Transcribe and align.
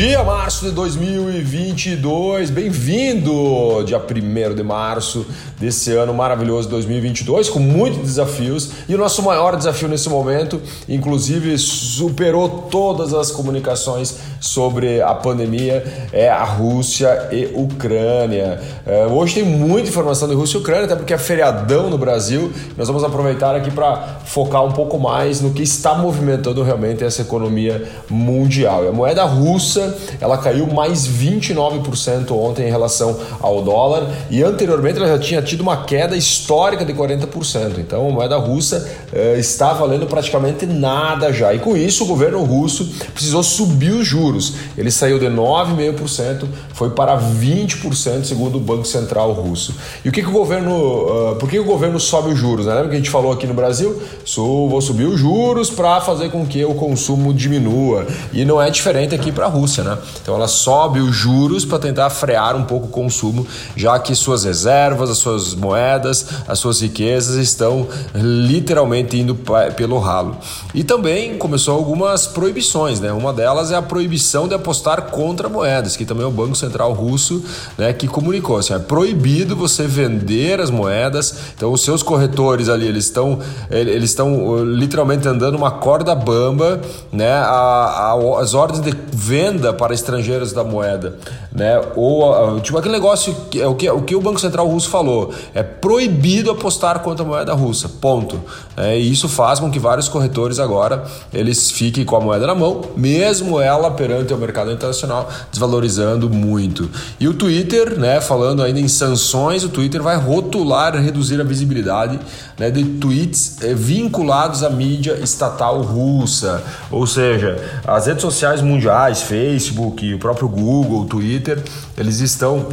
dia, 0.00 0.24
março 0.24 0.64
de 0.64 0.70
2022. 0.70 2.48
Bem-vindo, 2.48 3.84
dia 3.84 3.98
1 3.98 4.54
de 4.54 4.62
março 4.62 5.26
desse 5.58 5.92
ano 5.92 6.14
maravilhoso 6.14 6.70
2022, 6.70 7.50
com 7.50 7.58
muitos 7.58 7.98
desafios. 7.98 8.70
E 8.88 8.94
o 8.94 8.98
nosso 8.98 9.22
maior 9.22 9.54
desafio 9.54 9.88
nesse 9.88 10.08
momento, 10.08 10.58
inclusive, 10.88 11.58
superou 11.58 12.48
todas 12.70 13.12
as 13.12 13.30
comunicações 13.30 14.16
sobre 14.40 15.02
a 15.02 15.14
pandemia, 15.14 15.84
é 16.14 16.30
a 16.30 16.44
Rússia 16.44 17.28
e 17.30 17.50
Ucrânia. 17.54 18.58
É, 18.86 19.06
hoje 19.06 19.34
tem 19.34 19.44
muita 19.44 19.90
informação 19.90 20.26
de 20.26 20.34
Rússia 20.34 20.56
e 20.56 20.60
Ucrânia, 20.62 20.86
até 20.86 20.96
porque 20.96 21.12
é 21.12 21.18
feriadão 21.18 21.90
no 21.90 21.98
Brasil. 21.98 22.50
Nós 22.74 22.88
vamos 22.88 23.04
aproveitar 23.04 23.54
aqui 23.54 23.70
para 23.70 24.20
focar 24.24 24.64
um 24.64 24.72
pouco 24.72 24.98
mais 24.98 25.42
no 25.42 25.50
que 25.50 25.62
está 25.62 25.94
movimentando 25.94 26.62
realmente 26.62 27.04
essa 27.04 27.20
economia 27.20 27.86
mundial. 28.08 28.84
E 28.84 28.88
a 28.88 28.92
moeda 28.92 29.24
russa, 29.24 29.89
ela 30.20 30.38
caiu 30.38 30.66
mais 30.66 31.06
29% 31.06 32.30
ontem 32.32 32.66
em 32.66 32.70
relação 32.70 33.18
ao 33.40 33.62
dólar 33.62 34.08
e 34.30 34.42
anteriormente 34.42 34.98
ela 34.98 35.08
já 35.08 35.18
tinha 35.18 35.42
tido 35.42 35.60
uma 35.60 35.84
queda 35.84 36.16
histórica 36.16 36.84
de 36.84 36.92
40%. 36.92 37.78
Então 37.78 38.08
a 38.08 38.10
moeda 38.10 38.36
russa 38.36 38.88
eh, 39.12 39.36
está 39.38 39.72
valendo 39.72 40.06
praticamente 40.06 40.66
nada 40.66 41.32
já. 41.32 41.52
E 41.54 41.58
com 41.58 41.76
isso 41.76 42.04
o 42.04 42.06
governo 42.06 42.42
russo 42.42 42.88
precisou 43.12 43.42
subir 43.42 43.92
os 43.92 44.06
juros. 44.06 44.54
Ele 44.76 44.90
saiu 44.90 45.18
de 45.18 45.26
9,5%, 45.26 46.46
foi 46.74 46.90
para 46.90 47.18
20% 47.18 48.24
segundo 48.24 48.56
o 48.56 48.60
Banco 48.60 48.86
Central 48.86 49.32
russo. 49.32 49.74
E 50.04 50.08
o 50.08 50.12
que, 50.12 50.22
que 50.22 50.28
o 50.28 50.32
governo, 50.32 51.32
uh, 51.32 51.36
por 51.36 51.48
que 51.48 51.58
o 51.58 51.64
governo 51.64 51.98
sobe 51.98 52.30
os 52.30 52.38
juros? 52.38 52.66
Né? 52.66 52.74
Lembra 52.74 52.88
que 52.90 52.94
a 52.94 52.98
gente 52.98 53.10
falou 53.10 53.32
aqui 53.32 53.46
no 53.46 53.54
Brasil? 53.54 54.00
So, 54.24 54.68
vou 54.68 54.80
subir 54.80 55.04
os 55.04 55.18
juros 55.18 55.70
para 55.70 56.00
fazer 56.00 56.30
com 56.30 56.46
que 56.46 56.64
o 56.64 56.74
consumo 56.74 57.32
diminua. 57.32 58.06
E 58.32 58.44
não 58.44 58.60
é 58.60 58.70
diferente 58.70 59.14
aqui 59.14 59.32
para 59.32 59.46
a 59.46 59.48
Rússia, 59.48 59.79
né? 59.82 59.98
Então 60.22 60.34
ela 60.34 60.48
sobe 60.48 61.00
os 61.00 61.14
juros 61.14 61.64
para 61.64 61.78
tentar 61.78 62.10
frear 62.10 62.56
um 62.56 62.64
pouco 62.64 62.86
o 62.86 62.90
consumo, 62.90 63.46
já 63.76 63.98
que 63.98 64.14
suas 64.14 64.44
reservas, 64.44 65.10
as 65.10 65.18
suas 65.18 65.54
moedas, 65.54 66.26
as 66.46 66.58
suas 66.58 66.80
riquezas 66.80 67.36
estão 67.36 67.86
literalmente 68.14 69.16
indo 69.18 69.36
pelo 69.76 69.98
ralo. 69.98 70.36
E 70.74 70.84
também 70.84 71.36
começou 71.38 71.76
algumas 71.76 72.26
proibições, 72.26 73.00
né? 73.00 73.12
Uma 73.12 73.32
delas 73.32 73.70
é 73.70 73.76
a 73.76 73.82
proibição 73.82 74.46
de 74.46 74.54
apostar 74.54 75.02
contra 75.10 75.48
moedas, 75.48 75.96
que 75.96 76.04
também 76.04 76.24
é 76.24 76.26
o 76.26 76.30
Banco 76.30 76.54
Central 76.54 76.92
russo, 76.92 77.44
né, 77.76 77.92
que 77.92 78.06
comunicou 78.06 78.58
assim, 78.58 78.74
é 78.74 78.78
proibido 78.78 79.56
você 79.56 79.86
vender 79.86 80.60
as 80.60 80.70
moedas. 80.70 81.34
Então 81.56 81.72
os 81.72 81.82
seus 81.82 82.02
corretores 82.02 82.68
ali, 82.68 82.86
eles 82.86 83.04
estão 83.04 83.38
eles 83.70 84.10
estão 84.10 84.64
literalmente 84.64 85.26
andando 85.26 85.56
uma 85.56 85.70
corda 85.70 86.14
bamba, 86.14 86.80
né? 87.12 87.32
A, 87.32 88.14
a, 88.14 88.40
as 88.40 88.54
ordens 88.54 88.80
de 88.80 88.94
venda 89.12 89.69
para 89.72 89.94
estrangeiros 89.94 90.52
da 90.52 90.64
moeda, 90.64 91.14
né? 91.60 91.78
Ou 91.94 92.58
tipo 92.60 92.78
aquele 92.78 92.94
negócio 92.94 93.36
que 93.50 93.60
é 93.60 93.66
o 93.66 93.74
que 93.74 93.90
o 93.90 94.00
que 94.00 94.16
o 94.16 94.20
Banco 94.20 94.40
Central 94.40 94.66
russo 94.66 94.88
falou, 94.88 95.30
é 95.54 95.62
proibido 95.62 96.50
apostar 96.50 97.00
contra 97.00 97.22
a 97.22 97.28
moeda 97.28 97.52
russa. 97.52 97.86
Ponto. 97.86 98.40
É, 98.74 98.98
e 98.98 99.12
isso 99.12 99.28
faz 99.28 99.60
com 99.60 99.70
que 99.70 99.78
vários 99.78 100.08
corretores 100.08 100.58
agora 100.58 101.04
eles 101.34 101.70
fiquem 101.70 102.02
com 102.02 102.16
a 102.16 102.20
moeda 102.20 102.46
na 102.46 102.54
mão, 102.54 102.80
mesmo 102.96 103.60
ela 103.60 103.90
perante 103.90 104.32
o 104.32 104.38
mercado 104.38 104.72
internacional 104.72 105.28
desvalorizando 105.50 106.30
muito. 106.30 106.88
E 107.20 107.28
o 107.28 107.34
Twitter, 107.34 107.98
né, 107.98 108.22
falando 108.22 108.62
ainda 108.62 108.80
em 108.80 108.88
sanções, 108.88 109.62
o 109.62 109.68
Twitter 109.68 110.02
vai 110.02 110.16
rotular 110.16 110.96
reduzir 110.96 111.38
a 111.42 111.44
visibilidade 111.44 112.18
né, 112.58 112.70
de 112.70 112.84
tweets 112.84 113.58
eh, 113.62 113.74
vinculados 113.74 114.62
à 114.62 114.70
mídia 114.70 115.18
estatal 115.22 115.82
russa, 115.82 116.62
ou 116.90 117.06
seja, 117.06 117.58
as 117.86 118.06
redes 118.06 118.22
sociais 118.22 118.62
mundiais, 118.62 119.22
Facebook, 119.22 120.14
o 120.14 120.18
próprio 120.18 120.48
Google, 120.48 121.04
Twitter, 121.04 121.49
eles 121.96 122.20
estão 122.20 122.66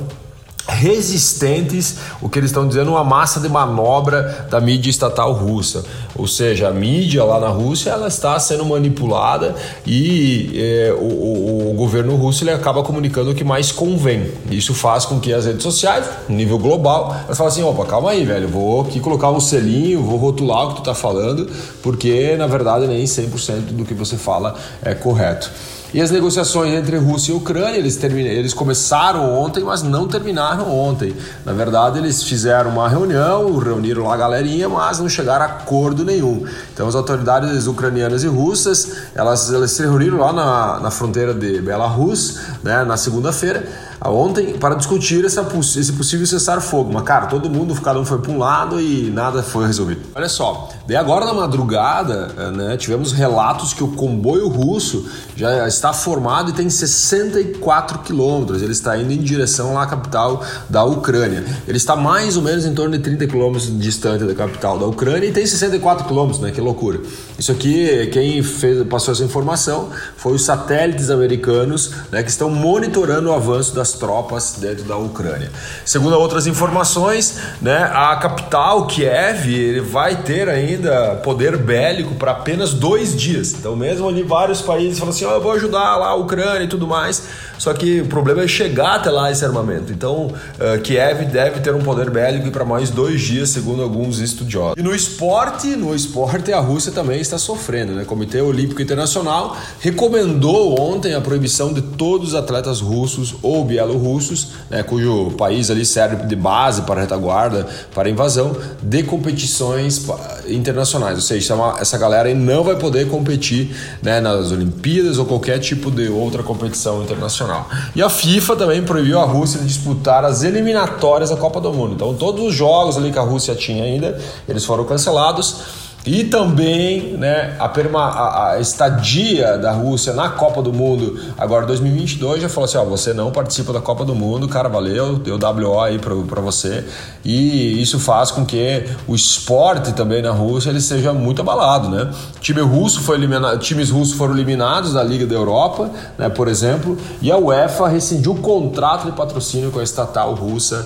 resistentes, 0.68 1.98
o 2.22 2.28
que 2.28 2.38
eles 2.38 2.50
estão 2.50 2.68
dizendo, 2.68 2.92
uma 2.92 3.04
massa 3.04 3.40
de 3.40 3.48
manobra 3.48 4.48
da 4.50 4.60
mídia 4.60 4.90
estatal 4.90 5.32
russa. 5.32 5.84
Ou 6.16 6.28
seja, 6.28 6.68
a 6.68 6.72
mídia 6.72 7.24
lá 7.24 7.40
na 7.40 7.48
Rússia 7.48 7.92
ela 7.92 8.08
está 8.08 8.38
sendo 8.40 8.66
manipulada 8.66 9.56
e 9.86 10.52
é, 10.56 10.94
o, 10.94 11.72
o, 11.72 11.74
governo 11.78 12.16
russo 12.16 12.44
ele 12.44 12.52
acaba 12.52 12.84
comunicando 12.84 13.32
o 13.32 13.36
que 13.36 13.44
mais 13.44 13.72
convém. 13.72 14.32
Isso 14.52 14.74
faz 14.74 15.06
com 15.06 15.20
que 15.20 15.32
as 15.34 15.46
redes 15.46 15.64
sociais, 15.64 16.06
nível 16.28 16.58
global, 16.58 17.16
elas 17.26 17.38
falem 17.38 17.54
assim, 17.54 17.64
opa, 17.64 17.86
calma 17.86 18.12
aí, 18.12 18.26
velho, 18.26 18.48
vou 18.48 18.82
aqui 18.82 19.00
colocar 19.00 19.30
um 19.32 19.40
selinho, 19.40 20.04
vou 20.04 20.18
rotular 20.18 20.66
o 20.66 20.70
que 20.70 20.76
tu 20.76 20.80
está 20.80 20.94
falando, 20.94 21.50
porque 21.82 22.36
na 22.36 22.48
verdade 22.48 22.88
nem 22.88 23.04
100% 23.06 23.60
do 23.72 23.86
que 23.86 23.94
você 23.94 24.18
fala 24.18 24.56
é 24.84 24.94
correto. 24.94 25.50
E 25.94 26.02
as 26.02 26.12
negociações 26.12 26.74
entre 26.74 26.98
Rússia 26.98 27.32
e 27.32 27.36
Ucrânia, 27.36 27.78
eles, 27.78 27.96
termina, 27.96 28.28
eles 28.28 28.54
começaram 28.54 29.34
ontem, 29.34 29.64
mas 29.64 29.84
não 29.84 30.06
terminaram 30.06 30.70
ontem. 30.70 31.16
Na 31.46 31.54
verdade, 31.54 31.98
eles 31.98 32.22
fizeram 32.24 32.72
uma 32.72 32.90
reunião, 32.90 33.58
reuniram 33.58 34.04
lá 34.04 34.16
a 34.16 34.18
galerinha, 34.18 34.68
mas 34.68 35.00
não 35.00 35.08
chegaram 35.08 35.46
a 35.46 35.48
acordo 35.48 36.04
nenhum. 36.04 36.46
Então, 36.74 36.88
as 36.90 36.96
autoridades 36.96 37.68
ucranianas 37.68 38.24
e 38.24 38.28
russas, 38.28 38.98
elas, 39.16 39.52
elas 39.52 39.72
se 39.72 39.82
reuniram 39.82 40.18
lá 40.18 40.34
na, 40.34 40.80
na 40.82 40.92
fronteira 40.92 41.34
de 41.34 41.62
Belarus, 41.62 42.40
né, 42.62 42.84
na 42.84 42.98
segunda-feira, 42.98 43.66
ontem 44.06 44.54
para 44.58 44.76
discutir 44.76 45.26
essa, 45.26 45.48
esse 45.78 45.94
possível 45.94 46.26
cessar-fogo. 46.26 46.92
Mas, 46.94 47.04
cara, 47.04 47.28
todo 47.28 47.50
mundo, 47.50 47.80
cada 47.82 48.00
um 48.00 48.06
foi 48.06 48.20
para 48.20 48.32
um 48.32 48.38
lado 48.38 48.80
e 48.80 49.10
nada 49.12 49.42
foi 49.42 49.66
resolvido. 49.66 50.02
Olha 50.16 50.30
só, 50.30 50.70
daí 50.88 50.96
agora 50.96 51.26
na 51.26 51.34
madrugada, 51.34 52.32
eh, 52.38 52.52
né, 52.52 52.78
tivemos 52.78 53.12
relatos 53.12 53.74
que 53.74 53.84
o 53.84 53.90
comboio 53.90 54.48
russo 54.48 55.06
já 55.36 55.68
está 55.68 55.94
formado 55.94 56.52
e 56.52 56.54
tem 56.54 56.70
64 56.70 58.00
quilômetros. 58.00 58.62
Ele 58.62 58.72
está 58.72 58.98
indo 58.98 59.12
em 59.12 59.18
direção 59.18 59.74
lá 59.74 59.84
à 59.84 59.88
capital 59.88 60.44
da 60.70 60.84
Ucrânia. 60.84 61.44
Ele 61.68 61.78
está 61.78 61.96
mais 61.96 62.38
ou 62.38 62.44
menos 62.44 62.66
em 62.66 62.74
torno 62.74 62.98
de 62.98 63.04
30 63.04 63.28
quilômetros 63.28 63.78
distante 63.80 64.24
da 64.24 64.36
capital 64.36 64.78
da 64.78 64.86
Ucrânia 64.86 65.28
e 65.28 65.32
tem 65.32 65.46
64 65.46 66.06
quilômetros, 66.08 66.42
né? 66.42 66.52
Que 66.52 66.62
loucura. 66.62 67.00
Isso 67.38 67.52
aqui, 67.52 68.08
quem 68.12 68.42
fez, 68.44 68.86
passou 68.88 69.14
essa 69.14 69.24
informação 69.24 69.90
foi 70.16 70.34
os 70.34 70.44
satélites 70.44 71.10
americanos 71.10 71.92
né, 72.12 72.24
que 72.24 72.30
estão 72.30 72.50
monitorando 72.50 73.30
o 73.30 73.34
avanço 73.34 73.74
tropas 73.94 74.56
dentro 74.58 74.84
da 74.84 74.98
Ucrânia. 74.98 75.52
Segundo 75.86 76.18
outras 76.18 76.48
informações, 76.48 77.38
né, 77.62 77.90
a 77.94 78.16
capital, 78.16 78.88
Kiev, 78.88 79.82
vai 79.82 80.16
ter 80.24 80.50
ainda 80.50 81.16
poder 81.24 81.58
bélico 81.58 82.16
para 82.16 82.32
apenas 82.32 82.74
dois 82.74 83.16
dias. 83.16 83.54
Então, 83.54 83.76
mesmo 83.76 84.08
ali, 84.08 84.24
vários 84.24 84.62
países 84.62 85.00
falam 85.00 85.14
assim: 85.14 85.26
oh, 85.26 85.32
eu 85.32 85.42
vou 85.42 85.52
ajudar 85.54 85.96
lá 85.98 86.10
a 86.10 86.16
Ucrânia 86.16 86.64
e 86.64 86.68
tudo 86.68 86.88
mais. 86.88 87.24
Só 87.58 87.74
que 87.74 88.02
o 88.02 88.06
problema 88.06 88.44
é 88.44 88.48
chegar 88.48 88.96
até 88.96 89.10
lá 89.10 89.32
esse 89.32 89.44
armamento. 89.44 89.92
Então, 89.92 90.28
uh, 90.28 90.80
Kiev 90.84 91.26
deve 91.26 91.60
ter 91.60 91.74
um 91.74 91.82
poder 91.82 92.10
bélico 92.10 92.52
para 92.52 92.64
mais 92.64 92.90
dois 92.90 93.22
dias, 93.22 93.50
segundo 93.50 93.82
alguns 93.82 94.20
estudiosos. 94.20 94.76
E 94.78 94.84
no 94.84 94.94
esporte, 94.94 95.68
no 95.76 95.96
esporte, 95.96 96.54
a 96.54 96.60
Rússia 96.60 96.92
também 96.92 97.20
está 97.20 97.38
sofrendo. 97.38 97.94
Né? 97.94 98.04
O 98.04 98.06
Comitê 98.06 98.42
Olímpico 98.42 98.82
Internacional 98.82 99.58
recomendou 99.80 100.80
ontem 100.80 101.16
a 101.16 101.22
proibição 101.22 101.74
de 101.74 101.82
todos 101.82 102.30
os 102.30 102.36
atletas 102.36 102.80
russos 102.80 103.36
ou 103.42 103.66
bielorrussos, 103.78 104.48
né, 104.70 104.82
cujo 104.82 105.32
país 105.38 105.70
ali 105.70 105.86
serve 105.86 106.26
de 106.26 106.36
base 106.36 106.82
para 106.82 107.02
retaguarda, 107.02 107.68
para 107.94 108.10
invasão, 108.10 108.56
de 108.82 109.04
competições 109.04 110.06
internacionais. 110.48 111.16
Ou 111.16 111.22
seja, 111.22 111.56
essa 111.80 111.98
galera 111.98 112.34
não 112.34 112.64
vai 112.64 112.76
poder 112.76 113.08
competir 113.08 113.76
né, 114.02 114.20
nas 114.20 114.52
Olimpíadas 114.52 115.18
ou 115.18 115.26
qualquer 115.26 115.60
tipo 115.60 115.92
de 115.92 116.08
outra 116.10 116.42
competição 116.42 117.04
internacional. 117.04 117.70
E 117.96 118.02
a 118.02 118.10
FIFA 118.10 118.56
também 118.56 118.82
proibiu 118.84 119.20
a 119.20 119.26
Rússia 119.26 119.60
de 119.60 119.68
disputar 119.68 120.26
as 120.26 120.44
eliminatórias 120.44 121.30
da 121.30 121.38
Copa 121.38 121.62
do 121.62 121.72
Mundo. 121.72 121.94
Então, 121.94 122.14
todos 122.16 122.44
os 122.44 122.54
jogos 122.54 122.98
ali 122.98 123.12
que 123.12 123.20
a 123.20 123.24
Rússia 123.24 123.54
tinha 123.54 123.84
ainda, 123.84 124.20
eles 124.48 124.66
foram 124.66 124.84
cancelados. 124.86 125.87
E 126.08 126.24
também 126.24 127.18
né, 127.18 127.58
a, 127.60 127.68
perma, 127.68 128.06
a, 128.06 128.52
a, 128.54 128.60
estadia 128.62 129.58
da 129.58 129.74
Rússia 129.74 130.14
na 130.14 130.30
Copa 130.30 130.62
do 130.62 130.72
Mundo, 130.72 131.20
agora 131.38 131.66
2022, 131.66 132.42
já 132.42 132.48
falou 132.48 132.64
assim: 132.64 132.78
ó, 132.78 132.86
você 132.86 133.14
não 133.14 133.30
participa 133.30 133.74
da 133.74 133.82
Copa 133.82 134.06
do 134.06 134.16
Mundo, 134.16 134.48
cara, 134.48 134.70
valeu, 134.70 135.18
deu 135.18 135.38
WO 135.38 135.82
aí 135.82 136.00
para 136.00 136.42
você. 136.42 136.86
E 137.26 137.82
isso 137.82 138.00
faz 138.00 138.32
com 138.32 138.46
que 138.46 138.86
o 139.06 139.14
esporte 139.14 139.92
também 139.92 140.22
na 140.22 140.32
Rússia 140.32 140.70
ele 140.70 140.80
seja 140.80 141.12
muito 141.12 141.42
abalado. 141.42 141.90
Né? 141.90 142.10
time 142.40 142.62
russo 142.62 143.02
foi 143.02 143.18
eliminado, 143.18 143.60
times 143.60 143.90
russos 143.90 144.16
foram 144.16 144.34
eliminados 144.34 144.94
da 144.94 145.04
Liga 145.04 145.26
da 145.26 145.36
Europa, 145.36 145.92
né, 146.18 146.30
por 146.30 146.48
exemplo, 146.48 146.98
e 147.22 147.30
a 147.30 147.38
UEFA 147.38 147.90
rescindiu 147.90 148.32
o 148.32 148.40
contrato 148.40 149.06
de 149.06 149.12
patrocínio 149.12 149.72
com 149.72 149.80
a 149.80 149.84
estatal 149.84 150.34
russa 150.34 150.86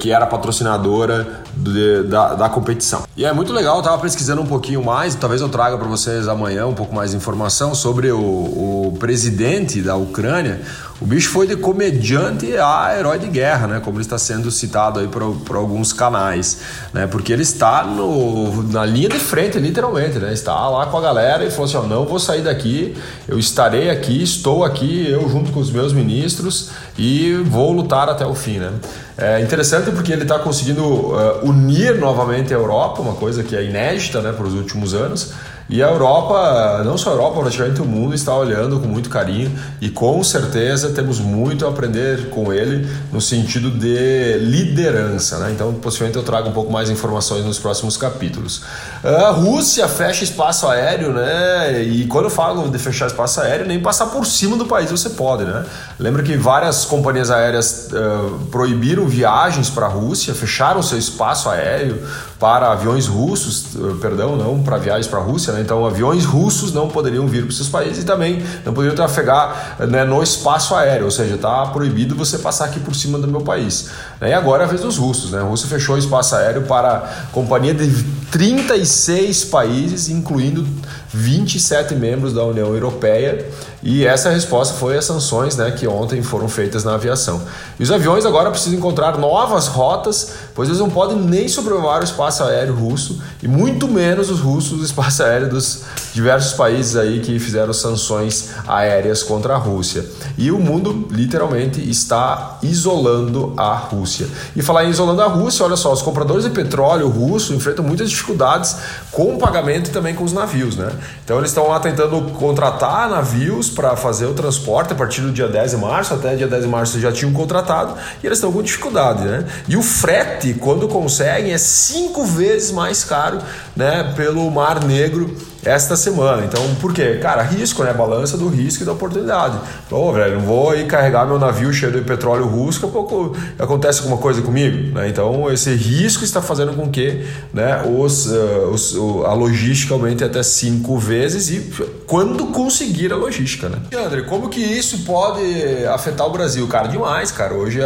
que 0.00 0.10
era 0.12 0.26
patrocinadora 0.26 1.42
de, 1.56 2.02
da, 2.04 2.34
da 2.34 2.48
competição. 2.48 3.02
E 3.16 3.24
é 3.24 3.32
muito 3.32 3.52
legal, 3.52 3.76
eu 3.76 3.80
estava 3.80 4.00
pesquisando 4.00 4.42
um 4.42 4.46
pouquinho 4.46 4.84
mais, 4.84 5.14
talvez 5.14 5.40
eu 5.40 5.48
traga 5.48 5.76
para 5.76 5.88
vocês 5.88 6.28
amanhã 6.28 6.66
um 6.66 6.74
pouco 6.74 6.94
mais 6.94 7.10
de 7.10 7.16
informação 7.16 7.74
sobre 7.74 8.10
o, 8.10 8.18
o 8.18 8.96
presidente 8.98 9.80
da 9.80 9.96
Ucrânia, 9.96 10.60
O 11.04 11.06
bicho 11.06 11.28
foi 11.28 11.46
de 11.46 11.54
comediante 11.54 12.56
a 12.56 12.96
herói 12.98 13.18
de 13.18 13.26
guerra, 13.26 13.66
né? 13.66 13.78
Como 13.84 13.98
ele 13.98 14.04
está 14.06 14.16
sendo 14.16 14.50
citado 14.50 15.00
aí 15.00 15.06
por, 15.06 15.36
por 15.44 15.54
alguns 15.54 15.92
canais, 15.92 16.60
né? 16.94 17.06
Porque 17.06 17.30
ele 17.30 17.42
está 17.42 17.84
no, 17.84 18.62
na 18.62 18.86
linha 18.86 19.10
de 19.10 19.18
frente, 19.18 19.58
literalmente, 19.58 20.18
né? 20.18 20.32
Está 20.32 20.66
lá 20.66 20.86
com 20.86 20.96
a 20.96 21.02
galera 21.02 21.44
e 21.44 21.50
falou 21.50 21.66
assim: 21.66 21.88
não 21.90 22.06
vou 22.06 22.18
sair 22.18 22.40
daqui, 22.40 22.96
eu 23.28 23.38
estarei 23.38 23.90
aqui, 23.90 24.22
estou 24.22 24.64
aqui, 24.64 25.06
eu 25.06 25.28
junto 25.28 25.52
com 25.52 25.60
os 25.60 25.70
meus 25.70 25.92
ministros 25.92 26.70
e 26.96 27.34
vou 27.34 27.70
lutar 27.70 28.08
até 28.08 28.24
o 28.24 28.34
fim, 28.34 28.56
né? 28.56 28.72
É 29.18 29.42
interessante 29.42 29.90
porque 29.90 30.10
ele 30.10 30.22
está 30.22 30.38
conseguindo 30.38 30.82
uh, 30.82 31.46
unir 31.46 31.96
novamente 31.98 32.54
a 32.54 32.56
Europa, 32.56 33.02
uma 33.02 33.14
coisa 33.14 33.44
que 33.44 33.54
é 33.54 33.62
inédita, 33.62 34.22
né, 34.22 34.32
para 34.32 34.46
os 34.46 34.54
últimos 34.54 34.94
anos. 34.94 35.34
E 35.68 35.82
a 35.82 35.88
Europa, 35.88 36.82
não 36.84 36.98
só 36.98 37.10
a 37.10 37.12
Europa, 37.14 37.40
praticamente 37.40 37.80
o 37.80 37.86
mundo 37.86 38.14
está 38.14 38.34
olhando 38.36 38.78
com 38.80 38.86
muito 38.86 39.08
carinho 39.08 39.50
e 39.80 39.88
com 39.88 40.22
certeza 40.22 40.90
temos 40.90 41.20
muito 41.20 41.66
a 41.66 41.70
aprender 41.70 42.28
com 42.28 42.52
ele 42.52 42.86
no 43.10 43.20
sentido 43.20 43.70
de 43.70 44.38
liderança. 44.40 45.38
Né? 45.38 45.52
Então, 45.52 45.72
possivelmente 45.74 46.18
eu 46.18 46.22
trago 46.22 46.50
um 46.50 46.52
pouco 46.52 46.70
mais 46.70 46.90
informações 46.90 47.44
nos 47.44 47.58
próximos 47.58 47.96
capítulos. 47.96 48.62
A 49.02 49.30
Rússia 49.30 49.88
fecha 49.88 50.22
espaço 50.24 50.66
aéreo, 50.66 51.12
né? 51.12 51.82
E 51.82 52.06
quando 52.06 52.24
eu 52.26 52.30
falo 52.30 52.68
de 52.68 52.78
fechar 52.78 53.06
espaço 53.06 53.40
aéreo, 53.40 53.66
nem 53.66 53.80
passar 53.80 54.06
por 54.06 54.26
cima 54.26 54.56
do 54.56 54.66
país 54.66 54.90
você 54.90 55.10
pode, 55.10 55.44
né? 55.44 55.64
Lembra 55.98 56.22
que 56.22 56.36
várias 56.36 56.84
companhias 56.84 57.30
aéreas 57.30 57.88
uh, 57.92 58.46
proibiram 58.50 59.06
viagens 59.06 59.70
para 59.70 59.86
a 59.86 59.88
Rússia, 59.88 60.34
fecharam 60.34 60.82
seu 60.82 60.98
espaço 60.98 61.48
aéreo 61.48 62.02
para 62.38 62.72
aviões 62.72 63.06
russos, 63.06 63.74
uh, 63.74 63.96
perdão, 64.00 64.36
não 64.36 64.62
para 64.62 64.76
viagens 64.76 65.06
para 65.06 65.20
a 65.20 65.22
Rússia, 65.22 65.53
né? 65.54 65.62
Então, 65.62 65.86
aviões 65.86 66.24
russos 66.24 66.72
não 66.72 66.88
poderiam 66.88 67.26
vir 67.26 67.44
para 67.44 67.54
seus 67.54 67.68
países 67.68 68.02
e 68.02 68.06
também 68.06 68.42
não 68.64 68.74
poderiam 68.74 68.94
trafegar 68.94 69.76
né, 69.88 70.04
no 70.04 70.22
espaço 70.22 70.74
aéreo, 70.74 71.06
ou 71.06 71.10
seja, 71.10 71.36
está 71.36 71.66
proibido 71.66 72.14
você 72.14 72.38
passar 72.38 72.66
aqui 72.66 72.80
por 72.80 72.94
cima 72.94 73.18
do 73.18 73.28
meu 73.28 73.40
país. 73.40 73.90
E 74.20 74.32
agora 74.32 74.64
é 74.64 74.66
a 74.66 74.68
vez 74.68 74.80
dos 74.80 74.96
russos. 74.96 75.30
Né? 75.30 75.38
A 75.38 75.42
Rússia 75.42 75.68
fechou 75.68 75.94
o 75.94 75.98
espaço 75.98 76.34
aéreo 76.34 76.62
para 76.62 77.28
companhia 77.32 77.74
de 77.74 78.02
36 78.30 79.44
países, 79.44 80.08
incluindo 80.08 80.66
27 81.12 81.94
membros 81.94 82.32
da 82.32 82.44
União 82.44 82.74
Europeia. 82.74 83.46
E 83.84 84.06
essa 84.06 84.30
resposta 84.30 84.72
foi 84.74 84.96
as 84.96 85.04
sanções 85.04 85.58
né, 85.58 85.70
que 85.70 85.86
ontem 85.86 86.22
foram 86.22 86.48
feitas 86.48 86.84
na 86.84 86.94
aviação. 86.94 87.42
E 87.78 87.82
os 87.82 87.92
aviões 87.92 88.24
agora 88.24 88.50
precisam 88.50 88.78
encontrar 88.78 89.18
novas 89.18 89.66
rotas, 89.66 90.32
pois 90.54 90.70
eles 90.70 90.80
não 90.80 90.88
podem 90.88 91.18
nem 91.18 91.48
sobrevoar 91.48 92.00
o 92.00 92.04
espaço 92.04 92.42
aéreo 92.42 92.74
russo 92.74 93.20
e 93.42 93.46
muito 93.46 93.86
menos 93.86 94.30
os 94.30 94.40
russos 94.40 94.80
o 94.80 94.84
espaço 94.84 95.22
aéreo 95.22 95.50
dos 95.50 95.82
diversos 96.14 96.54
países 96.54 96.96
aí 96.96 97.20
que 97.20 97.38
fizeram 97.38 97.74
sanções 97.74 98.50
aéreas 98.66 99.22
contra 99.22 99.54
a 99.54 99.58
Rússia. 99.58 100.06
E 100.38 100.50
o 100.50 100.58
mundo 100.58 101.06
literalmente 101.10 101.86
está 101.86 102.58
isolando 102.62 103.52
a 103.54 103.74
Rússia. 103.74 104.26
E 104.56 104.62
falar 104.62 104.86
em 104.86 104.90
isolando 104.90 105.20
a 105.20 105.26
Rússia, 105.26 105.62
olha 105.62 105.76
só, 105.76 105.92
os 105.92 106.00
compradores 106.00 106.44
de 106.44 106.50
petróleo 106.50 107.08
russo 107.08 107.52
enfrentam 107.52 107.84
muitas 107.84 108.08
dificuldades 108.08 108.76
com 109.10 109.34
o 109.34 109.38
pagamento 109.38 109.90
e 109.90 109.92
também 109.92 110.14
com 110.14 110.24
os 110.24 110.32
navios, 110.32 110.76
né? 110.76 110.90
Então 111.22 111.36
eles 111.36 111.50
estão 111.50 111.68
lá 111.68 111.78
tentando 111.78 112.18
contratar 112.32 113.10
navios 113.10 113.73
para 113.74 113.96
fazer 113.96 114.26
o 114.26 114.34
transporte 114.34 114.92
a 114.92 114.96
partir 114.96 115.20
do 115.20 115.32
dia 115.32 115.48
10 115.48 115.72
de 115.72 115.76
março, 115.76 116.14
até 116.14 116.34
dia 116.36 116.46
10 116.46 116.62
de 116.62 116.68
março 116.68 117.00
já 117.00 117.12
tinham 117.12 117.32
contratado 117.32 117.94
e 118.22 118.26
eles 118.26 118.38
estão 118.38 118.52
com 118.52 118.62
dificuldade, 118.62 119.24
né? 119.24 119.44
E 119.68 119.76
o 119.76 119.82
frete, 119.82 120.54
quando 120.54 120.88
conseguem, 120.88 121.52
é 121.52 121.58
cinco 121.58 122.24
vezes 122.24 122.70
mais 122.70 123.04
caro, 123.04 123.38
né, 123.76 124.12
pelo 124.16 124.50
Mar 124.50 124.84
Negro 124.84 125.36
esta 125.64 125.96
semana. 125.96 126.44
Então, 126.44 126.62
por 126.76 126.92
quê? 126.92 127.18
Cara, 127.20 127.42
risco, 127.42 127.82
né? 127.82 127.92
Balança 127.92 128.36
do 128.36 128.48
risco 128.48 128.82
e 128.82 128.86
da 128.86 128.92
oportunidade. 128.92 129.58
Pô, 129.88 130.12
velho, 130.12 130.36
não 130.36 130.42
vou 130.42 130.74
ir 130.74 130.86
carregar 130.86 131.26
meu 131.26 131.38
navio 131.38 131.72
cheio 131.72 131.92
de 131.92 132.00
petróleo 132.02 132.46
russo, 132.46 132.80
daqui 132.80 132.92
pouco 132.92 133.36
acontece 133.58 134.00
alguma 134.00 134.18
coisa 134.18 134.42
comigo, 134.42 134.94
né? 134.94 135.08
Então, 135.08 135.50
esse 135.50 135.74
risco 135.74 136.24
está 136.24 136.40
fazendo 136.40 136.74
com 136.74 136.90
que 136.90 137.24
né, 137.52 137.82
os, 137.82 138.26
uh, 138.26 138.70
os, 138.72 138.94
a 139.24 139.32
logística 139.32 139.94
aumente 139.94 140.22
até 140.22 140.42
cinco 140.42 140.98
vezes 140.98 141.50
e 141.50 141.72
quando 142.06 142.46
conseguir 142.46 143.12
a 143.12 143.16
logística, 143.16 143.68
né? 143.68 143.78
E 143.90 143.96
André, 143.96 144.22
como 144.22 144.48
que 144.48 144.60
isso 144.60 144.98
pode 145.04 145.42
afetar 145.86 146.26
o 146.26 146.30
Brasil? 146.30 146.66
Cara, 146.68 146.88
demais, 146.88 147.30
cara. 147.30 147.54
Hoje, 147.54 147.80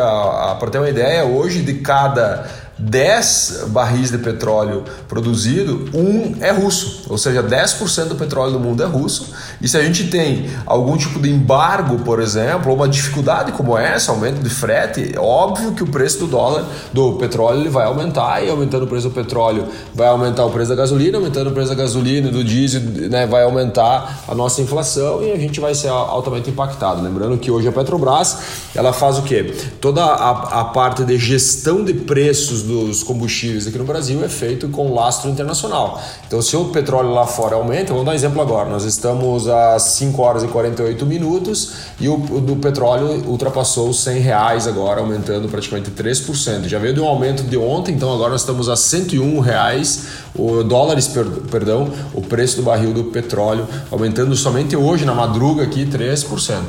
para 0.59 0.71
ter 0.71 0.79
uma 0.79 0.89
ideia, 0.89 1.25
hoje 1.25 1.63
de 1.63 1.75
cada 1.75 2.68
10 2.79 3.65
barris 3.69 4.11
de 4.11 4.19
petróleo 4.19 4.85
produzido, 5.09 5.89
um 5.93 6.37
é 6.41 6.51
russo, 6.51 7.07
ou 7.09 7.19
seja, 7.19 7.43
10% 7.43 8.09
do 8.09 8.15
petróleo 8.15 8.53
do 8.53 8.61
mundo 8.61 8.83
é 8.83 8.87
russo. 8.87 9.33
E 9.61 9.67
se 9.67 9.77
a 9.77 9.83
gente 9.83 10.09
tem 10.09 10.49
algum 10.65 10.97
tipo 10.97 11.19
de 11.21 11.29
embargo, 11.29 11.99
por 11.99 12.21
exemplo, 12.21 12.71
ou 12.71 12.77
uma 12.77 12.89
dificuldade 12.89 13.53
como 13.53 13.77
essa, 13.77 14.13
aumento 14.13 14.41
de 14.43 14.51
frete, 14.51 15.13
é 15.15 15.19
óbvio 15.19 15.73
que 15.73 15.83
o 15.83 15.87
preço 15.87 16.19
do 16.21 16.27
dólar, 16.27 16.65
do 16.93 17.15
petróleo, 17.15 17.61
ele 17.61 17.69
vai 17.69 17.87
aumentar, 17.87 18.45
e 18.45 18.51
aumentando 18.51 18.85
o 18.85 18.89
preço 18.89 19.09
do 19.09 19.15
petróleo, 19.15 19.67
vai 19.95 20.09
aumentar 20.09 20.45
o 20.45 20.51
preço 20.51 20.71
da 20.71 20.77
gasolina, 20.77 21.19
aumentando 21.19 21.51
o 21.51 21.53
preço 21.53 21.71
da 21.71 21.75
gasolina 21.75 22.29
e 22.29 22.31
do 22.31 22.45
diesel, 22.45 22.81
né, 23.11 23.27
vai 23.27 23.43
aumentar 23.43 24.23
a 24.29 24.35
nossa 24.35 24.63
inflação 24.63 25.23
e 25.23 25.33
a 25.33 25.37
gente 25.37 25.59
vai 25.59 25.75
ser 25.75 25.89
altamente 25.89 26.51
impactado. 26.51 27.03
Lembrando 27.03 27.37
que 27.39 27.51
hoje 27.51 27.67
a 27.67 27.73
Petrobras, 27.73 28.39
ela 28.75 28.93
faz 28.93 29.19
o 29.19 29.23
quê? 29.23 29.53
Toda 29.81 30.05
a, 30.05 30.61
a 30.61 30.65
parte 30.65 31.05
de 31.05 31.19
gestão 31.19 31.85
de 31.85 31.95
preços 31.95 32.63
dos 32.69 33.03
combustíveis 33.03 33.67
aqui 33.67 33.79
no 33.79 33.85
Brasil 33.85 34.23
é 34.23 34.29
feito 34.29 34.69
com 34.69 34.95
lastro 34.95 35.31
internacional. 35.31 36.01
Então, 36.27 36.41
se 36.43 36.55
o 36.57 36.67
petróleo 36.67 37.11
lá 37.11 37.27
fora 37.27 37.57
aumenta, 37.57 37.93
vamos 37.93 38.05
dar 38.05 38.13
um 38.13 38.15
exemplo 38.15 38.43
agora, 38.43 38.69
nós 38.69 38.85
estamos 38.85 39.49
a 39.49 39.79
5 39.79 40.21
horas 40.23 40.45
e 40.45 40.49
48 40.49 41.07
minutos 41.07 41.73
e 41.99 42.09
o, 42.09 42.15
o 42.15 42.41
do 42.41 42.57
petróleo 42.57 43.25
ultrapassou 43.27 43.89
os 43.89 44.01
100 44.01 44.21
reais 44.21 44.69
agora, 44.69 45.01
aumentando 45.01 45.49
praticamente 45.49 45.91
3%. 45.91 46.69
Já 46.69 46.79
veio 46.79 46.93
de 46.93 47.01
um 47.01 47.07
aumento 47.07 47.43
de 47.43 47.57
ontem, 47.57 47.95
então 47.95 48.13
agora 48.13 48.31
nós 48.31 48.43
estamos 48.43 48.69
a 48.69 48.77
101 48.77 49.41
reais, 49.41 50.07
o, 50.35 50.63
dólares, 50.63 51.09
per, 51.09 51.25
perdão, 51.51 51.91
o 52.13 52.21
preço 52.21 52.57
do 52.57 52.63
barril 52.63 52.93
do 52.93 53.05
petróleo, 53.05 53.67
aumentando 53.91 54.37
somente 54.37 54.77
hoje, 54.77 55.05
na 55.07 55.15
madruga 55.15 55.63
aqui, 55.63 55.87
3%. 55.87 56.63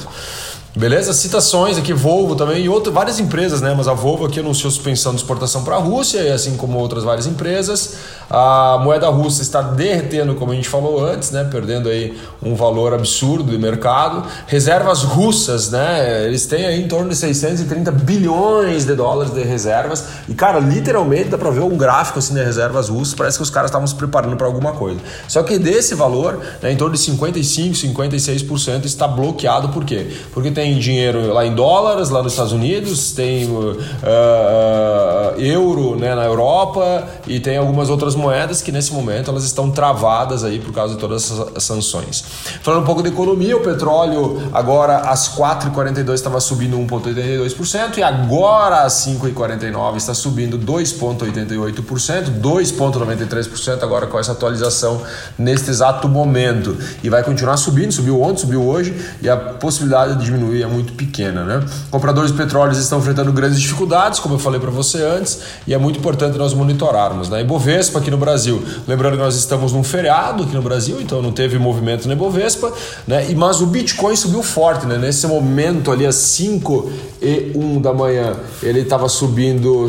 Beleza? 0.76 1.14
Citações 1.14 1.78
aqui, 1.80 1.94
Volvo 1.94 2.36
também 2.36 2.64
e 2.64 2.70
outras, 2.70 2.94
várias 2.94 3.20
empresas, 3.20 3.60
né? 3.60 3.74
Mas 3.76 3.88
a 3.88 3.94
Volvo 3.94 4.26
aqui 4.26 4.40
anunciou 4.40 4.70
suspensão 4.70 5.14
de 5.14 5.18
exportação 5.18 5.64
para 5.64 5.76
a 5.76 5.80
Rússia, 5.80 6.20
e 6.20 6.32
assim 6.32 6.56
como 6.58 6.78
outras 6.78 7.04
várias 7.04 7.26
empresas. 7.26 7.96
A 8.30 8.78
moeda 8.84 9.10
russa 9.10 9.42
está 9.42 9.60
derretendo, 9.60 10.36
como 10.36 10.52
a 10.52 10.56
gente 10.56 10.70
falou 10.70 11.04
antes, 11.04 11.32
né? 11.32 11.48
Perdendo 11.50 11.90
aí 11.90 12.16
um 12.44 12.54
valor 12.54 12.94
absurdo 12.94 13.52
de 13.52 13.58
mercado. 13.58 14.24
Reservas 14.46 15.02
russas, 15.02 15.72
né? 15.72 16.26
Eles 16.28 16.46
têm 16.46 16.68
aí 16.68 16.84
em 16.84 16.88
torno 16.88 17.10
de 17.10 17.16
630 17.16 17.92
bilhões 17.92 18.86
de 18.86 18.94
dólares 18.94 19.34
de 19.34 19.42
reservas. 19.42 20.06
E, 20.28 20.36
cara, 20.36 20.60
literalmente 20.60 21.30
dá 21.30 21.40
para 21.40 21.50
ver 21.50 21.62
um 21.62 21.76
gráfico 21.76 22.20
assim 22.20 22.36
de 22.36 22.44
reservas 22.44 22.90
russas. 22.90 23.16
Parece 23.16 23.38
que 23.38 23.44
os 23.44 23.50
caras 23.50 23.70
estavam 23.70 23.88
se 23.88 23.96
preparando 23.96 24.38
para 24.38 24.46
alguma 24.46 24.74
coisa. 24.74 25.00
Só 25.28 25.42
que 25.42 25.58
desse 25.58 25.96
valor, 25.96 26.40
né, 26.62 26.72
em 26.72 26.78
torno 26.78 26.94
de 26.94 27.02
55, 27.02 27.74
56% 27.74 28.86
está 28.86 29.08
bloqueado. 29.08 29.70
Por 29.70 29.84
quê? 29.84 30.08
Porque 30.32 30.52
tem 30.52 30.59
dinheiro 30.78 31.34
lá 31.34 31.46
em 31.46 31.54
dólares, 31.54 32.10
lá 32.10 32.22
nos 32.22 32.34
Estados 32.34 32.52
Unidos, 32.52 33.12
tem 33.12 33.46
uh, 33.50 33.72
uh, 33.72 35.40
euro 35.40 35.96
né, 35.96 36.14
na 36.16 36.26
Europa 36.26 37.08
e 37.28 37.40
tem 37.40 37.58
algumas 37.58 37.90
outras 37.90 38.16
moedas 38.16 38.62
que 38.62 38.72
nesse 38.72 38.94
momento 38.94 39.32
elas 39.32 39.44
estão 39.44 39.72
travadas 39.72 40.44
aí 40.44 40.60
por 40.60 40.74
causa 40.74 40.96
de 40.96 41.00
todas 41.00 41.24
essas 41.24 41.64
sanções. 41.64 42.24
Falando 42.62 42.82
um 42.82 42.86
pouco 42.86 43.02
de 43.02 43.10
economia, 43.10 43.56
o 43.56 43.62
petróleo 43.62 44.42
agora 44.54 44.98
às 44.98 45.30
4h42 45.36 46.14
estava 46.14 46.40
subindo 46.40 46.78
1,82% 46.78 47.98
e 47.98 48.04
agora 48.04 48.84
às 48.84 48.94
5h49 49.06 49.98
está 49.98 50.14
subindo 50.14 50.58
2,88%, 50.60 52.42
2,93% 52.42 53.84
agora 53.84 54.08
com 54.08 54.20
essa 54.20 54.32
atualização 54.32 55.02
neste 55.38 55.70
exato 55.70 56.08
momento. 56.08 56.78
E 57.04 57.10
vai 57.10 57.24
continuar 57.24 57.58
subindo, 57.58 57.92
subiu 57.92 58.22
ontem, 58.22 58.42
subiu 58.42 58.64
hoje 58.64 58.96
e 59.22 59.30
a 59.30 59.38
possibilidade 59.38 60.16
de 60.16 60.26
diminuir 60.26 60.49
é 60.56 60.68
muito 60.68 60.94
pequena. 60.94 61.44
Né? 61.44 61.66
Compradores 61.92 62.32
de 62.32 62.38
petróleo 62.38 62.72
estão 62.74 63.00
enfrentando 63.00 63.32
grandes 63.32 63.60
dificuldades, 63.60 64.20
como 64.20 64.36
eu 64.36 64.40
falei 64.40 64.60
para 64.60 64.72
você 64.72 65.04
antes, 65.04 65.40
e 65.68 65.74
é 65.74 65.78
muito 65.78 66.00
importante 66.00 66.38
nós 66.38 66.54
monitorarmos. 66.54 67.30
Né? 67.30 67.42
Ibovespa 67.42 68.00
aqui 68.00 68.12
no 68.12 68.18
Brasil, 68.18 68.64
lembrando 68.88 69.14
que 69.14 69.24
nós 69.24 69.36
estamos 69.36 69.74
num 69.74 69.84
feriado 69.84 70.44
aqui 70.44 70.54
no 70.54 70.62
Brasil, 70.62 71.00
então 71.02 71.22
não 71.22 71.32
teve 71.32 71.58
movimento 71.60 72.08
na 72.08 72.14
Ibovespa, 72.14 72.72
né? 73.08 73.30
e, 73.30 73.36
mas 73.36 73.62
o 73.62 73.66
Bitcoin 73.66 74.16
subiu 74.16 74.44
forte. 74.44 74.86
Né? 74.86 74.98
Nesse 74.98 75.28
momento 75.28 75.92
ali, 75.92 76.06
às 76.06 76.16
5 76.16 76.92
e 77.22 77.52
1 77.56 77.82
da 77.82 77.94
manhã, 77.94 78.36
ele 78.64 78.80
estava 78.80 79.10
subindo 79.10 79.88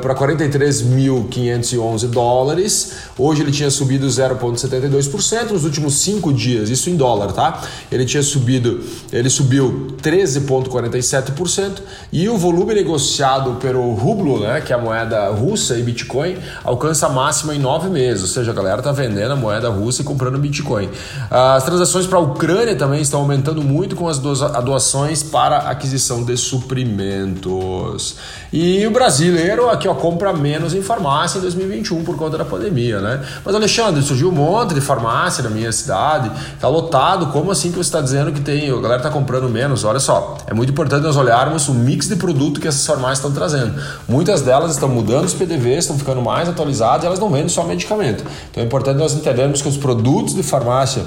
para 0.00 0.14
43.511 0.14 2.06
dólares. 2.08 2.92
Hoje 3.18 3.42
ele 3.42 3.50
tinha 3.50 3.70
subido 3.70 4.06
0,72% 4.06 5.50
nos 5.50 5.64
últimos 5.64 5.94
cinco 5.94 6.32
dias, 6.32 6.68
isso 6.68 6.90
em 6.90 6.96
dólar, 6.96 7.32
tá? 7.32 7.62
Ele 7.90 8.04
tinha 8.04 8.22
subido, 8.22 8.80
ele 9.12 9.30
subiu 9.32 9.88
13,47% 10.02 11.82
e 12.12 12.28
o 12.28 12.36
volume 12.36 12.74
negociado 12.74 13.54
pelo 13.60 13.92
rublo, 13.94 14.40
né, 14.40 14.60
que 14.60 14.72
é 14.72 14.76
a 14.76 14.78
moeda 14.78 15.28
russa 15.30 15.76
e 15.78 15.82
Bitcoin, 15.82 16.36
alcança 16.62 17.06
a 17.06 17.08
máxima 17.08 17.54
em 17.54 17.58
nove 17.58 17.88
meses. 17.88 18.22
Ou 18.22 18.28
seja, 18.28 18.50
a 18.50 18.54
galera 18.54 18.78
está 18.78 18.92
vendendo 18.92 19.32
a 19.32 19.36
moeda 19.36 19.68
russa 19.68 20.02
e 20.02 20.04
comprando 20.04 20.38
Bitcoin. 20.38 20.90
As 21.30 21.64
transações 21.64 22.06
para 22.06 22.18
a 22.18 22.20
Ucrânia 22.20 22.76
também 22.76 23.00
estão 23.00 23.20
aumentando 23.20 23.62
muito 23.62 23.96
com 23.96 24.06
as 24.08 24.18
doações 24.18 25.22
para 25.22 25.58
aquisição 25.58 26.22
de 26.24 26.36
suprimentos. 26.36 28.16
E 28.52 28.86
o 28.86 28.90
brasileiro 28.90 29.70
aqui 29.70 29.88
ó, 29.88 29.94
compra 29.94 30.32
menos 30.32 30.74
em 30.74 30.82
farmácia 30.82 31.38
em 31.38 31.40
2021 31.40 32.04
por 32.04 32.16
conta 32.16 32.36
da 32.36 32.44
pandemia, 32.44 33.00
né? 33.00 33.24
Mas 33.44 33.54
Alexandre, 33.54 34.02
surgiu 34.02 34.28
um 34.28 34.32
monte 34.32 34.74
de 34.74 34.80
farmácia 34.80 35.42
na 35.42 35.48
minha 35.48 35.72
cidade, 35.72 36.30
tá 36.60 36.68
lotado. 36.68 37.28
Como 37.28 37.50
assim 37.50 37.70
que 37.70 37.76
você 37.76 37.88
está 37.88 38.00
dizendo 38.00 38.30
que 38.30 38.40
tem, 38.40 38.68
a 38.70 38.74
galera 38.74 38.96
está 38.96 39.08
comprando 39.08 39.21
menos? 39.48 39.84
Olha 39.84 40.00
só, 40.00 40.36
é 40.46 40.54
muito 40.54 40.72
importante 40.72 41.02
nós 41.02 41.16
olharmos 41.16 41.68
o 41.68 41.74
mix 41.74 42.08
de 42.08 42.16
produto 42.16 42.60
que 42.60 42.68
essas 42.68 42.86
farmácias 42.86 43.18
estão 43.18 43.32
trazendo. 43.32 43.74
Muitas 44.08 44.42
delas 44.42 44.72
estão 44.72 44.88
mudando 44.88 45.24
os 45.24 45.34
PDVs, 45.34 45.84
estão 45.84 45.98
ficando 45.98 46.22
mais 46.22 46.48
atualizadas 46.48 47.02
elas 47.04 47.18
não 47.18 47.30
vendem 47.30 47.48
só 47.48 47.64
medicamento. 47.64 48.24
Então 48.50 48.62
é 48.62 48.66
importante 48.66 48.98
nós 48.98 49.12
entendermos 49.14 49.62
que 49.62 49.68
os 49.68 49.76
produtos 49.76 50.34
de 50.34 50.42
farmácia 50.42 51.02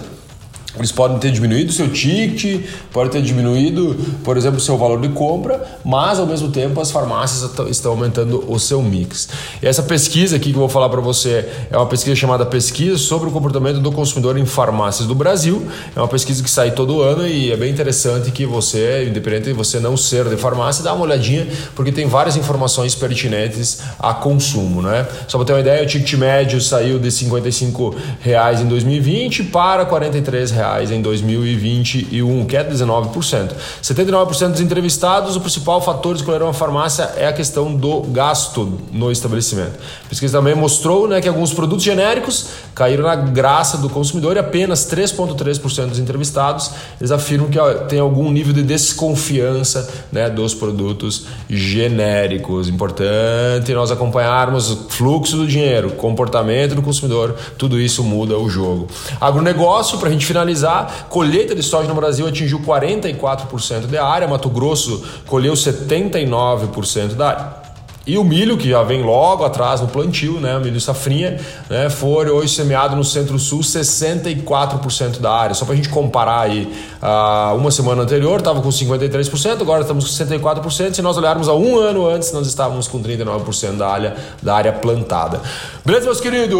eles 0.78 0.92
podem 0.92 1.18
ter 1.20 1.32
diminuído 1.32 1.72
seu 1.72 1.90
ticket, 1.90 2.62
pode 2.92 3.10
ter 3.10 3.22
diminuído, 3.22 3.96
por 4.24 4.36
exemplo, 4.36 4.60
seu 4.60 4.78
valor 4.78 5.00
de 5.00 5.10
compra, 5.10 5.80
mas 5.84 6.20
ao 6.20 6.26
mesmo 6.26 6.50
tempo 6.50 6.80
as 6.82 6.92
farmácias 6.92 7.50
estão 7.70 7.92
aumentando 7.92 8.44
o 8.48 8.60
seu 8.60 8.82
mix. 8.82 9.30
E 9.62 9.68
essa 9.68 9.84
pesquisa 9.84 10.36
aqui 10.36 10.50
que 10.52 10.56
eu 10.56 10.60
vou 10.60 10.70
falar 10.70 10.90
para 10.90 11.02
você 11.02 11.48
é 11.72 11.78
uma 11.78 11.86
pesquisa 11.86 12.16
chamada 12.16 12.46
Pesquisa 12.46 12.98
sobre 12.98 13.30
o 13.30 13.32
comportamento 13.32 13.80
do 13.80 13.92
consumidor 13.92 14.38
em 14.38 14.46
farmácias 14.46 15.08
do 15.08 15.16
Brasil. 15.16 15.66
É 15.96 16.00
uma 16.00 16.08
pesquisa 16.08 16.44
que 16.44 16.50
sai 16.50 16.72
todo 16.72 17.02
ano 17.02 17.26
e 17.26 17.52
é 17.52 17.58
bem 17.58 17.72
interessante 17.72 18.32
que 18.32 18.46
você, 18.46 19.06
independente 19.08 19.46
de 19.46 19.54
você 19.54 19.80
não 19.80 19.96
ser 19.96 20.26
de 20.26 20.38
farmácia, 20.38 20.84
dá 20.84 20.94
uma 20.94 21.06
olhadinha, 21.06 21.48
porque 21.74 21.92
tem 21.92 22.08
várias 22.08 22.36
informações 22.36 22.94
pertinentes 22.94 23.82
a 24.00 24.14
consumo. 24.14 24.82
Né? 24.82 25.08
Só 25.28 25.38
para 25.38 25.48
ter 25.48 25.54
uma 25.54 25.60
ideia, 25.60 25.84
o 25.84 25.88
ticket 25.88 26.14
médio 26.14 26.60
saiu 26.60 27.00
de 27.00 27.12
55 27.12 27.96
reais 28.20 28.60
em 28.62 28.66
2020 28.66 29.46
para 29.46 29.86
43 29.86 30.52
reais 30.52 30.65
reais 30.66 30.92
em 30.92 31.02
2021, 31.02 32.46
que 32.46 32.58
é 32.58 32.64
19%. 32.64 33.52
79% 33.82 34.52
dos 34.52 34.62
entrevistados, 34.62 35.36
o 35.36 35.42
principal 35.42 35.82
fator 35.82 36.16
de 36.16 36.22
escolher 36.22 36.42
uma 36.42 36.54
farmácia 36.54 37.12
é 37.16 37.28
a 37.28 37.34
questão 37.34 37.74
do 37.76 38.02
gasto 38.02 38.80
no 38.92 39.12
estabelecimento. 39.12 39.74
A 40.06 40.10
pesquisa 40.10 40.38
também 40.38 40.56
mostrou 40.56 41.08
né, 41.08 41.22
que 41.22 41.28
alguns 41.28 41.54
produtos 41.54 41.84
genéricos 41.84 42.48
caíram 42.74 43.04
na 43.04 43.16
graça 43.16 43.78
do 43.78 43.90
consumidor 43.90 44.36
e 44.36 44.40
apenas 44.40 44.86
3,3% 44.86 45.88
dos 45.88 46.00
entrevistados 46.00 46.72
eles 47.00 47.12
afirmam 47.12 47.50
que 47.50 47.60
ó, 47.60 47.74
tem 47.86 48.00
algum 48.00 48.32
nível 48.32 48.54
de 48.54 48.64
desconfiança 48.64 49.88
né, 50.12 50.30
dos 50.30 50.54
produtos 50.54 51.26
genéricos. 51.50 52.68
Importante 52.68 53.74
nós 53.74 53.92
acompanharmos 53.92 54.72
o 54.72 54.90
fluxo 54.90 55.38
do 55.38 55.48
dinheiro, 55.48 55.92
comportamento 55.92 56.76
do 56.76 56.82
consumidor, 56.82 57.36
tudo 57.58 57.80
isso 57.80 58.04
muda 58.04 58.38
o 58.38 58.50
jogo. 58.50 58.88
Agronegócio, 59.20 59.98
para 59.98 60.10
a 60.10 60.12
gente 60.12 60.26
finalizar 60.26 60.55
finalizar, 60.56 61.08
colheita 61.10 61.54
de 61.54 61.62
soja 61.62 61.88
no 61.88 61.96
Brasil 61.96 62.28
atingiu 62.28 62.60
44% 62.60 63.88
da 63.88 64.06
área, 64.06 64.28
Mato 64.28 64.50
Grosso 64.50 65.04
colheu 65.28 65.54
79% 65.54 67.16
da 67.16 67.28
área. 67.28 67.65
E 68.08 68.20
o 68.20 68.24
milho, 68.24 68.56
que 68.56 68.70
já 68.70 68.84
vem 68.84 69.02
logo 69.02 69.44
atrás 69.44 69.82
no 69.82 69.88
plantio, 69.88 70.40
né, 70.40 70.56
o 70.56 70.62
milho 70.62 70.80
safrinha, 70.80 71.40
né, 71.68 71.90
foi 71.90 72.30
hoje 72.30 72.54
semeado 72.54 72.96
no 72.96 73.04
centro-sul 73.04 73.62
64% 73.62 75.20
da 75.20 75.32
área. 75.32 75.56
Só 75.56 75.66
para 75.66 75.74
a 75.74 75.76
gente 75.76 75.90
comparar 75.90 76.42
aí, 76.42 76.72
uh, 77.02 77.56
uma 77.56 77.72
semana 77.72 78.04
anterior 78.04 78.38
estava 78.38 78.62
com 78.62 78.70
53%, 78.70 79.62
agora 79.62 79.82
estamos 79.82 80.06
com 80.06 80.24
64%. 80.24 80.94
Se 80.94 81.02
nós 81.02 81.18
olharmos 81.18 81.50
a 81.50 81.56
um 81.56 81.80
ano 81.80 82.08
antes, 82.08 82.32
nós 82.32 82.46
estávamos 82.46 82.88
com 82.88 83.02
39% 83.02 83.78
da 83.78 83.88
área, 83.88 84.16
da 84.42 84.56
área 84.56 84.72
plantada. 84.72 85.42
Beleza, 85.84 86.06
meus 86.06 86.22
queridos? 86.22 86.60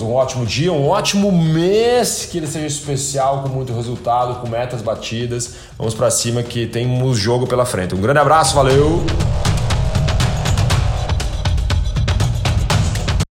Um 0.00 0.12
ótimo 0.12 0.46
dia, 0.46 0.72
um 0.72 0.88
ótimo 0.88 1.32
mês, 1.32 2.28
que 2.30 2.38
ele 2.38 2.46
seja 2.46 2.66
especial, 2.66 3.42
com 3.42 3.48
muito 3.48 3.72
resultado, 3.72 4.40
com 4.40 4.48
metas 4.48 4.80
batidas. 4.80 5.54
Vamos 5.76 5.92
para 5.94 6.08
cima 6.08 6.40
que 6.42 6.66
tem 6.66 6.86
um 6.86 7.12
jogo 7.12 7.48
pela 7.48 7.64
frente. 7.64 7.96
Um 7.96 8.00
grande 8.00 8.20
abraço, 8.20 8.54
valeu! 8.54 9.02